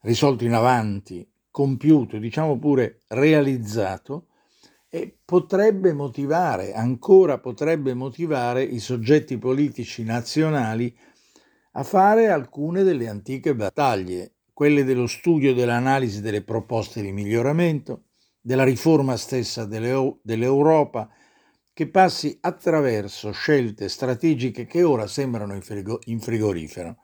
risolto 0.00 0.46
in 0.46 0.54
avanti, 0.54 1.30
compiuto, 1.50 2.16
diciamo 2.16 2.58
pure 2.58 3.02
realizzato, 3.08 4.28
e 4.92 5.18
potrebbe 5.24 5.92
motivare, 5.92 6.74
ancora 6.74 7.38
potrebbe 7.38 7.94
motivare 7.94 8.64
i 8.64 8.80
soggetti 8.80 9.38
politici 9.38 10.02
nazionali 10.02 10.94
a 11.72 11.84
fare 11.84 12.28
alcune 12.28 12.82
delle 12.82 13.08
antiche 13.08 13.54
battaglie, 13.54 14.34
quelle 14.52 14.82
dello 14.82 15.06
studio 15.06 15.50
e 15.50 15.54
dell'analisi 15.54 16.20
delle 16.20 16.42
proposte 16.42 17.00
di 17.00 17.12
miglioramento, 17.12 18.06
della 18.40 18.64
riforma 18.64 19.16
stessa 19.16 19.64
dell'Europa, 19.64 21.08
che 21.72 21.88
passi 21.88 22.36
attraverso 22.40 23.30
scelte 23.30 23.88
strategiche 23.88 24.66
che 24.66 24.82
ora 24.82 25.06
sembrano 25.06 25.54
in 25.54 26.20
frigorifero, 26.20 26.96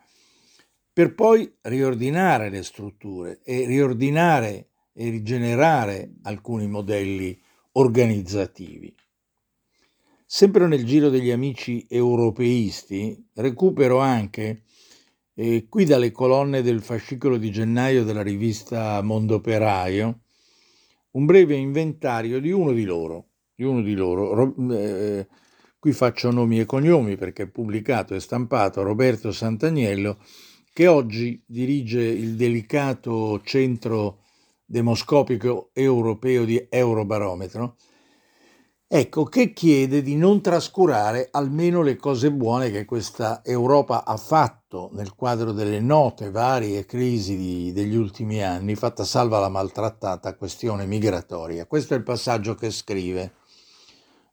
per 0.93 1.15
poi 1.15 1.51
riordinare 1.63 2.51
le 2.51 2.63
strutture 2.65 3.41
e 3.45 3.65
riordinare 3.65 4.71
e 4.93 5.09
rigenerare 5.09 6.15
alcuni 6.23 6.67
modelli 6.67 7.41
organizzativi. 7.77 8.95
Sempre 10.25 10.67
nel 10.67 10.85
giro 10.85 11.09
degli 11.09 11.31
amici 11.31 11.87
europeisti 11.89 13.29
recupero 13.35 13.99
anche, 13.99 14.63
eh, 15.35 15.67
qui 15.69 15.85
dalle 15.85 16.11
colonne 16.11 16.63
del 16.63 16.83
fascicolo 16.83 17.37
di 17.37 17.51
gennaio 17.51 18.05
della 18.05 18.23
rivista 18.23 19.01
Mondoperaio, 19.03 20.21
un 21.13 21.25
breve 21.25 21.55
inventario 21.55 22.41
di 22.41 22.51
uno 22.51 22.73
di 22.73 22.85
loro, 22.85 23.29
di 23.55 23.65
uno 23.65 23.83
di 23.83 23.95
loro 23.95 24.55
eh, 24.73 25.27
qui 25.79 25.93
faccio 25.93 26.31
nomi 26.31 26.59
e 26.59 26.67
cognomi 26.67 27.17
perché 27.17 27.45
è 27.45 27.49
pubblicato 27.49 28.15
e 28.15 28.21
stampato 28.21 28.83
Roberto 28.83 29.31
Sant'Agnello, 29.31 30.19
che 30.73 30.89
oggi 30.89 31.41
dirige 31.47 32.03
il 32.03 32.35
delicato 32.35 33.41
centro 33.45 34.25
demoscopico 34.67 35.71
europeo 35.73 36.45
di 36.45 36.67
Eurobarometro, 36.69 37.77
ecco 38.89 39.25
che 39.25 39.53
chiede 39.53 40.03
di 40.03 40.17
non 40.17 40.41
trascurare 40.41 41.29
almeno 41.31 41.83
le 41.83 41.97
cose 41.97 42.33
buone 42.33 42.71
che 42.71 42.85
questa 42.85 43.43
Europa 43.45 44.05
ha 44.05 44.17
fatto 44.17 44.91
nel 44.93 45.15
quadro 45.15 45.53
delle 45.53 45.81
note 45.81 46.31
varie 46.31 46.85
crisi 46.85 47.37
di, 47.37 47.73
degli 47.73 47.95
ultimi 47.95 48.43
anni, 48.43 48.75
fatta 48.75 49.05
salva 49.05 49.39
la 49.39 49.49
maltrattata 49.49 50.37
questione 50.37 50.85
migratoria. 50.85 51.67
Questo 51.67 51.95
è 51.95 51.97
il 51.97 52.03
passaggio 52.03 52.55
che 52.55 52.71
scrive. 52.71 53.35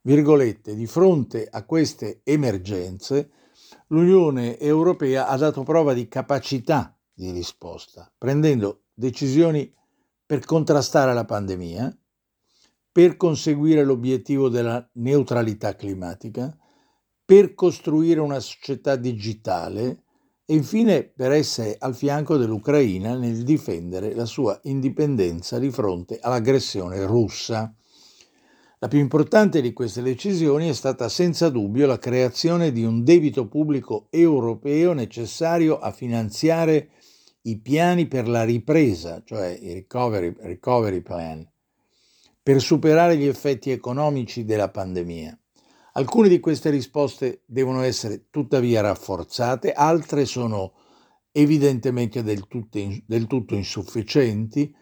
Virgolette, 0.01 0.75
di 0.75 0.85
fronte 0.85 1.47
a 1.49 1.63
queste 1.63 2.21
emergenze, 2.23 3.29
l'Unione 3.87 4.59
Europea 4.59 5.27
ha 5.27 5.37
dato 5.37 5.63
prova 5.63 5.93
di 5.93 6.07
capacità 6.09 6.97
di 7.13 7.31
risposta, 7.31 8.11
prendendo 8.17 8.81
decisioni 8.93 9.71
per 10.25 10.45
contrastare 10.45 11.13
la 11.13 11.25
pandemia, 11.25 11.95
per 12.91 13.17
conseguire 13.17 13.83
l'obiettivo 13.83 14.49
della 14.49 14.87
neutralità 14.93 15.75
climatica, 15.75 16.55
per 17.25 17.53
costruire 17.53 18.19
una 18.19 18.39
società 18.39 18.95
digitale 18.95 20.03
e 20.45 20.53
infine 20.55 21.03
per 21.03 21.31
essere 21.31 21.75
al 21.79 21.95
fianco 21.95 22.37
dell'Ucraina 22.37 23.15
nel 23.15 23.43
difendere 23.43 24.13
la 24.13 24.25
sua 24.25 24.59
indipendenza 24.63 25.57
di 25.57 25.71
fronte 25.71 26.19
all'aggressione 26.21 27.05
russa. 27.05 27.73
La 28.79 28.89
più 28.89 28.99
importante 28.99 29.61
di 29.61 29.71
queste 29.71 30.01
decisioni 30.01 30.67
è 30.67 30.73
stata 30.73 31.07
senza 31.07 31.49
dubbio 31.49 31.87
la 31.87 31.97
creazione 31.97 32.73
di 32.73 32.83
un 32.83 33.03
debito 33.05 33.47
pubblico 33.47 34.07
europeo 34.09 34.91
necessario 34.91 35.79
a 35.79 35.91
finanziare 35.91 36.89
i 37.45 37.59
piani 37.59 38.07
per 38.07 38.27
la 38.27 38.43
ripresa, 38.43 39.21
cioè 39.25 39.57
i 39.59 39.73
recovery, 39.73 40.33
recovery 40.39 41.01
plan, 41.01 41.45
per 42.41 42.61
superare 42.61 43.17
gli 43.17 43.25
effetti 43.25 43.71
economici 43.71 44.45
della 44.45 44.69
pandemia. 44.69 45.37
Alcune 45.93 46.29
di 46.29 46.39
queste 46.39 46.69
risposte 46.69 47.41
devono 47.45 47.81
essere 47.81 48.25
tuttavia 48.29 48.81
rafforzate, 48.81 49.73
altre 49.73 50.25
sono 50.25 50.73
evidentemente 51.31 52.23
del 52.23 52.47
tutto, 52.47 52.79
del 53.05 53.27
tutto 53.27 53.55
insufficienti, 53.55 54.73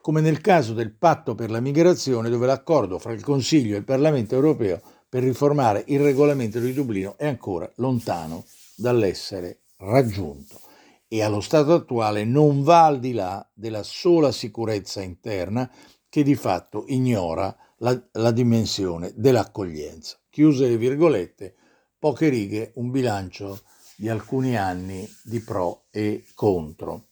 come 0.00 0.20
nel 0.20 0.40
caso 0.40 0.74
del 0.74 0.94
patto 0.94 1.34
per 1.34 1.50
la 1.50 1.60
migrazione 1.60 2.30
dove 2.30 2.46
l'accordo 2.46 2.98
fra 2.98 3.12
il 3.12 3.22
Consiglio 3.22 3.74
e 3.74 3.78
il 3.78 3.84
Parlamento 3.84 4.34
europeo 4.34 4.80
per 5.08 5.22
riformare 5.22 5.84
il 5.88 6.00
regolamento 6.00 6.58
di 6.58 6.72
Dublino 6.72 7.16
è 7.16 7.26
ancora 7.26 7.70
lontano 7.76 8.44
dall'essere 8.76 9.60
raggiunto 9.78 10.67
e 11.08 11.22
allo 11.22 11.40
stato 11.40 11.72
attuale 11.72 12.24
non 12.24 12.62
va 12.62 12.84
al 12.84 13.00
di 13.00 13.12
là 13.12 13.48
della 13.54 13.82
sola 13.82 14.30
sicurezza 14.30 15.00
interna 15.00 15.70
che 16.08 16.22
di 16.22 16.34
fatto 16.34 16.84
ignora 16.88 17.54
la, 17.78 18.00
la 18.12 18.30
dimensione 18.30 19.12
dell'accoglienza. 19.16 20.18
Chiuse 20.28 20.68
le 20.68 20.76
virgolette, 20.76 21.54
poche 21.98 22.28
righe, 22.28 22.72
un 22.76 22.90
bilancio 22.90 23.62
di 23.96 24.08
alcuni 24.08 24.56
anni 24.56 25.08
di 25.24 25.40
pro 25.40 25.86
e 25.90 26.24
contro. 26.34 27.06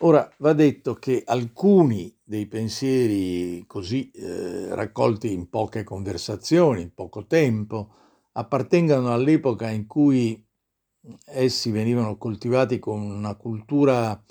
Ora 0.00 0.30
va 0.38 0.52
detto 0.52 0.94
che 0.94 1.22
alcuni 1.24 2.14
dei 2.22 2.46
pensieri 2.46 3.64
così 3.66 4.10
eh, 4.10 4.74
raccolti 4.74 5.32
in 5.32 5.48
poche 5.48 5.84
conversazioni, 5.84 6.82
in 6.82 6.92
poco 6.92 7.24
tempo, 7.26 7.94
appartengono 8.32 9.12
all'epoca 9.12 9.70
in 9.70 9.86
cui 9.86 10.45
essi 11.24 11.70
venivano 11.70 12.16
coltivati 12.16 12.78
con 12.78 13.00
una 13.00 13.34
cultura 13.34 14.22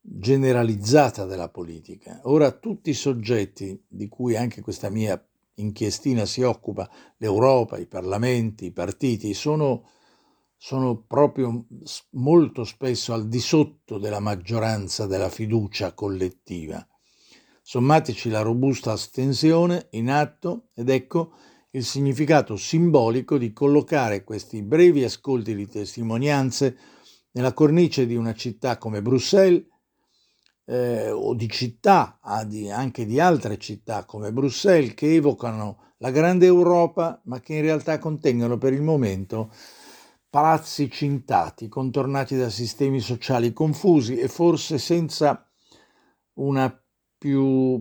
generalizzata 0.00 1.24
della 1.24 1.48
politica. 1.48 2.20
Ora 2.24 2.50
tutti 2.50 2.90
i 2.90 2.94
soggetti 2.94 3.82
di 3.88 4.08
cui 4.08 4.36
anche 4.36 4.60
questa 4.60 4.90
mia 4.90 5.22
inchiestina 5.54 6.26
si 6.26 6.42
occupa, 6.42 6.88
l'Europa, 7.18 7.78
i 7.78 7.86
parlamenti, 7.86 8.66
i 8.66 8.72
partiti, 8.72 9.32
sono, 9.34 9.88
sono 10.56 11.02
proprio 11.06 11.66
molto 12.10 12.64
spesso 12.64 13.12
al 13.14 13.28
di 13.28 13.40
sotto 13.40 13.98
della 13.98 14.20
maggioranza 14.20 15.06
della 15.06 15.30
fiducia 15.30 15.94
collettiva. 15.94 16.86
Sommatici 17.62 18.28
la 18.28 18.42
robusta 18.42 18.92
astensione 18.92 19.86
in 19.92 20.10
atto 20.10 20.68
ed 20.74 20.90
ecco 20.90 21.32
il 21.74 21.84
significato 21.84 22.56
simbolico 22.56 23.36
di 23.36 23.52
collocare 23.52 24.22
questi 24.22 24.62
brevi 24.62 25.02
ascolti 25.02 25.54
di 25.54 25.66
testimonianze 25.66 26.76
nella 27.32 27.52
cornice 27.52 28.06
di 28.06 28.14
una 28.14 28.32
città 28.32 28.78
come 28.78 29.02
Bruxelles 29.02 29.66
eh, 30.66 31.10
o 31.10 31.34
di 31.34 31.48
città, 31.48 32.20
anche 32.22 33.04
di 33.06 33.18
altre 33.18 33.58
città 33.58 34.04
come 34.04 34.32
Bruxelles, 34.32 34.94
che 34.94 35.14
evocano 35.14 35.94
la 35.98 36.10
grande 36.10 36.46
Europa, 36.46 37.20
ma 37.24 37.40
che 37.40 37.54
in 37.54 37.62
realtà 37.62 37.98
contengono 37.98 38.56
per 38.56 38.72
il 38.72 38.82
momento 38.82 39.50
palazzi 40.30 40.88
cintati, 40.90 41.68
contornati 41.68 42.36
da 42.36 42.50
sistemi 42.50 43.00
sociali 43.00 43.52
confusi 43.52 44.16
e 44.16 44.28
forse 44.28 44.78
senza 44.78 45.48
una 46.34 46.72
più 47.18 47.80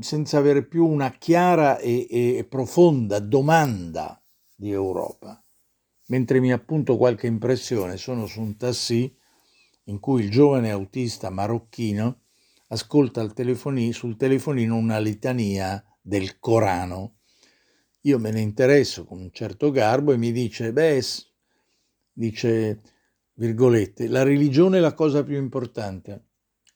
senza 0.00 0.38
avere 0.38 0.64
più 0.64 0.86
una 0.86 1.10
chiara 1.12 1.78
e, 1.78 2.06
e 2.10 2.46
profonda 2.48 3.18
domanda 3.18 4.22
di 4.54 4.70
Europa. 4.70 5.42
Mentre 6.06 6.40
mi 6.40 6.52
appunto 6.52 6.96
qualche 6.96 7.26
impressione, 7.26 7.96
sono 7.96 8.26
su 8.26 8.40
un 8.40 8.56
tassì 8.56 9.14
in 9.84 10.00
cui 10.00 10.24
il 10.24 10.30
giovane 10.30 10.70
autista 10.70 11.30
marocchino 11.30 12.22
ascolta 12.68 13.26
telefonino, 13.28 13.92
sul 13.92 14.16
telefonino 14.16 14.76
una 14.76 14.98
litania 14.98 15.82
del 16.00 16.38
Corano. 16.38 17.18
Io 18.02 18.18
me 18.18 18.30
ne 18.30 18.40
interesso 18.40 19.04
con 19.04 19.20
un 19.20 19.30
certo 19.32 19.70
garbo 19.70 20.12
e 20.12 20.16
mi 20.16 20.32
dice, 20.32 20.72
beh, 20.72 21.02
dice, 22.12 22.80
virgolette, 23.34 24.08
la 24.08 24.22
religione 24.22 24.78
è 24.78 24.80
la 24.80 24.94
cosa 24.94 25.22
più 25.22 25.36
importante 25.36 26.29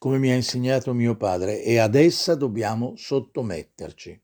come 0.05 0.19
mi 0.19 0.29
ha 0.29 0.35
insegnato 0.35 0.93
mio 0.93 1.17
padre, 1.17 1.63
e 1.63 1.79
ad 1.79 1.95
essa 1.95 2.35
dobbiamo 2.35 2.93
sottometterci. 2.95 4.21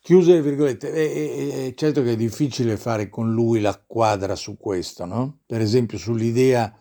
Chiuse 0.00 0.32
le 0.32 0.42
virgolette, 0.42 1.68
è, 1.68 1.74
certo 1.74 2.02
che 2.02 2.14
è 2.14 2.16
difficile 2.16 2.76
fare 2.76 3.08
con 3.08 3.32
lui 3.32 3.60
la 3.60 3.80
quadra 3.86 4.34
su 4.34 4.56
questo, 4.56 5.04
no? 5.04 5.42
Per 5.46 5.60
esempio 5.60 5.96
sull'idea 5.96 6.76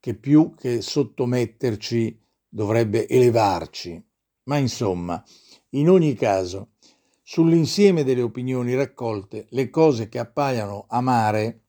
che 0.00 0.16
più 0.16 0.54
che 0.56 0.80
sottometterci 0.80 2.20
dovrebbe 2.48 3.06
elevarci. 3.06 4.04
Ma 4.46 4.56
insomma, 4.56 5.22
in 5.70 5.88
ogni 5.88 6.14
caso, 6.14 6.70
sull'insieme 7.22 8.02
delle 8.02 8.22
opinioni 8.22 8.74
raccolte, 8.74 9.46
le 9.50 9.70
cose 9.70 10.08
che 10.08 10.18
appaiono 10.18 10.86
amare, 10.88 11.65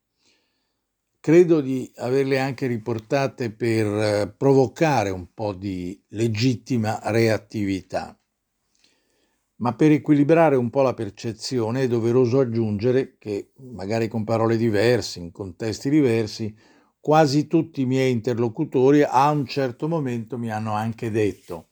credo 1.28 1.60
di 1.60 1.92
averle 1.98 2.40
anche 2.40 2.68
riportate 2.68 3.52
per 3.52 3.86
eh, 3.86 4.34
provocare 4.38 5.10
un 5.10 5.34
po' 5.34 5.52
di 5.52 6.02
legittima 6.12 7.02
reattività. 7.04 8.18
Ma 9.58 9.74
per 9.74 9.92
equilibrare 9.92 10.56
un 10.56 10.70
po' 10.70 10.84
la 10.84 10.94
percezione 10.94 11.82
è 11.82 11.88
doveroso 11.90 12.40
aggiungere 12.40 13.18
che, 13.18 13.52
magari 13.74 14.08
con 14.08 14.24
parole 14.24 14.56
diverse, 14.56 15.20
in 15.20 15.34
contesti 15.34 15.90
diversi, 15.90 16.56
quasi 16.98 17.48
tutti 17.48 17.82
i 17.82 17.86
miei 17.86 18.14
interlocutori 18.14 19.04
a 19.04 19.30
un 19.30 19.46
certo 19.46 19.90
momento 19.90 20.38
mi 20.38 20.50
hanno 20.50 20.72
anche 20.76 21.12
detto 21.12 21.72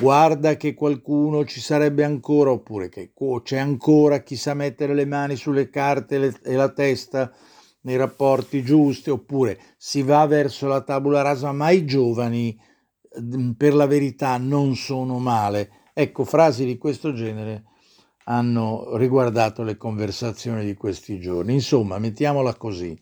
guarda 0.00 0.56
che 0.56 0.74
qualcuno 0.74 1.44
ci 1.44 1.60
sarebbe 1.60 2.02
ancora 2.02 2.50
oppure 2.50 2.88
che 2.88 3.12
c'è 3.42 3.58
ancora 3.58 4.22
chi 4.22 4.36
sa 4.36 4.54
mettere 4.54 4.94
le 4.94 5.04
mani 5.04 5.36
sulle 5.36 5.68
carte 5.68 6.40
e 6.42 6.54
la 6.54 6.70
testa 6.70 7.30
nei 7.82 7.96
rapporti 7.96 8.62
giusti 8.62 9.10
oppure 9.10 9.58
si 9.76 10.02
va 10.02 10.26
verso 10.26 10.66
la 10.66 10.80
tabula 10.80 11.22
rasa 11.22 11.52
ma 11.52 11.70
i 11.70 11.84
giovani 11.84 12.58
per 13.56 13.74
la 13.74 13.86
verità 13.86 14.36
non 14.38 14.74
sono 14.74 15.18
male 15.18 15.80
Ecco, 15.94 16.24
frasi 16.24 16.64
di 16.64 16.78
questo 16.78 17.12
genere 17.12 17.64
hanno 18.24 18.96
riguardato 18.96 19.62
le 19.62 19.76
conversazioni 19.76 20.64
di 20.64 20.74
questi 20.74 21.20
giorni. 21.20 21.52
Insomma, 21.52 21.98
mettiamola 21.98 22.54
così, 22.54 22.98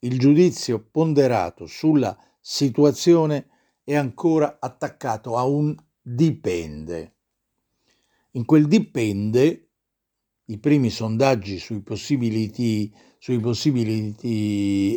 il 0.00 0.18
giudizio 0.18 0.82
ponderato 0.90 1.66
sulla 1.66 2.16
situazione 2.40 3.48
è 3.84 3.94
ancora 3.94 4.56
attaccato 4.60 5.36
a 5.36 5.44
un 5.44 5.76
dipende. 6.00 7.16
In 8.32 8.46
quel 8.46 8.66
dipende 8.66 9.68
i 10.46 10.58
primi 10.58 10.88
sondaggi 10.88 11.58
sui 11.58 11.82
possibili, 11.82 12.50
sui 13.22 13.38
possibili 13.38 14.16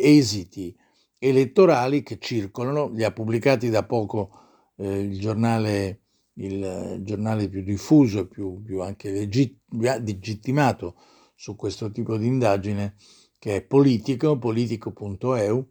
esiti 0.01 0.75
elettorali 1.19 2.01
che 2.01 2.17
circolano, 2.17 2.89
li 2.89 3.03
ha 3.03 3.11
pubblicati 3.11 3.69
da 3.69 3.83
poco 3.83 4.31
eh, 4.77 5.01
il 5.01 5.19
giornale 5.19 5.99
il 6.38 7.01
giornale 7.03 7.47
più 7.47 7.61
diffuso 7.61 8.21
e 8.21 8.27
più, 8.27 8.63
più 8.63 8.81
anche 8.81 9.11
legittimato 9.11 10.95
su 11.35 11.55
questo 11.55 11.91
tipo 11.91 12.17
di 12.17 12.25
indagine, 12.25 12.95
che 13.38 13.57
è 13.57 13.61
Politico, 13.61 14.39
politico.eu, 14.39 15.69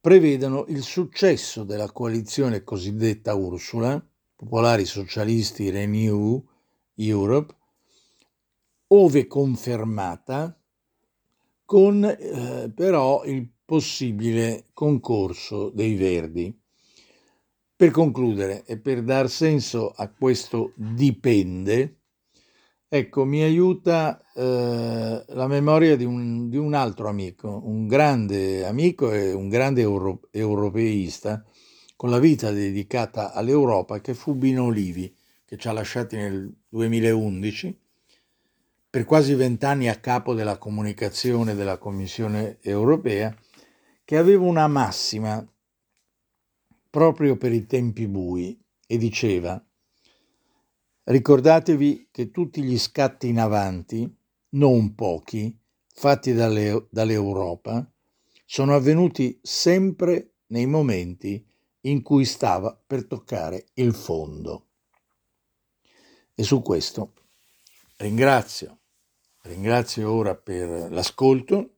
prevedono 0.00 0.66
il 0.68 0.82
successo 0.82 1.64
della 1.64 1.90
coalizione 1.90 2.62
cosiddetta 2.62 3.34
Ursula, 3.34 4.06
Popolari 4.36 4.84
Socialisti 4.84 5.70
Renew 5.70 6.46
Europe, 6.94 7.56
ove 8.88 9.26
confermata, 9.26 10.57
con 11.68 12.02
eh, 12.02 12.72
però 12.74 13.24
il 13.26 13.46
possibile 13.62 14.68
concorso 14.72 15.68
dei 15.68 15.96
Verdi. 15.96 16.58
Per 17.76 17.90
concludere 17.90 18.64
e 18.64 18.78
per 18.78 19.02
dar 19.02 19.28
senso 19.28 19.90
a 19.90 20.08
questo 20.08 20.72
dipende, 20.74 21.98
ecco, 22.88 23.26
mi 23.26 23.42
aiuta 23.42 24.18
eh, 24.34 25.24
la 25.26 25.46
memoria 25.46 25.94
di 25.94 26.04
un, 26.04 26.48
di 26.48 26.56
un, 26.56 26.72
altro 26.72 27.06
amico, 27.06 27.60
un 27.62 27.86
grande 27.86 28.64
amico 28.64 29.12
e 29.12 29.34
un 29.34 29.50
grande 29.50 29.82
euro, 29.82 30.22
europeista 30.30 31.44
con 31.96 32.08
la 32.08 32.18
vita 32.18 32.50
dedicata 32.50 33.34
all'Europa 33.34 34.00
che 34.00 34.14
fu 34.14 34.34
Bino 34.34 34.64
Olivi, 34.64 35.14
che 35.44 35.58
ci 35.58 35.68
ha 35.68 35.72
lasciati 35.72 36.16
nel 36.16 36.50
2011, 36.66 37.78
per 38.90 39.04
quasi 39.04 39.34
vent'anni 39.34 39.88
a 39.88 39.96
capo 39.96 40.34
della 40.34 40.56
comunicazione 40.56 41.54
della 41.54 41.78
Commissione 41.78 42.58
europea, 42.62 43.36
che 44.04 44.16
aveva 44.16 44.44
una 44.44 44.66
massima 44.66 45.46
proprio 46.88 47.36
per 47.36 47.52
i 47.52 47.66
tempi 47.66 48.06
bui 48.06 48.58
e 48.86 48.96
diceva 48.96 49.62
Ricordatevi 51.04 52.08
che 52.10 52.30
tutti 52.30 52.62
gli 52.62 52.78
scatti 52.78 53.28
in 53.28 53.38
avanti, 53.38 54.14
non 54.50 54.94
pochi, 54.94 55.58
fatti 55.94 56.34
dalle, 56.34 56.86
dall'Europa, 56.90 57.90
sono 58.44 58.74
avvenuti 58.74 59.38
sempre 59.42 60.36
nei 60.48 60.66
momenti 60.66 61.46
in 61.82 62.02
cui 62.02 62.24
stava 62.24 62.78
per 62.86 63.06
toccare 63.06 63.68
il 63.74 63.94
fondo. 63.94 64.66
E 66.34 66.42
su 66.42 66.60
questo 66.62 67.14
ringrazio, 67.96 68.77
ringrazio 69.42 70.12
ora 70.12 70.34
per 70.34 70.90
l'ascolto, 70.90 71.76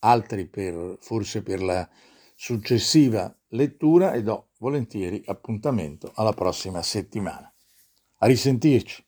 altri 0.00 0.46
per, 0.46 0.98
forse 1.00 1.42
per 1.42 1.62
la 1.62 1.88
successiva 2.34 3.34
lettura 3.48 4.12
e 4.12 4.22
do 4.22 4.50
volentieri 4.58 5.22
appuntamento 5.26 6.12
alla 6.14 6.32
prossima 6.32 6.82
settimana. 6.82 7.52
A 8.18 8.26
risentirci. 8.26 9.05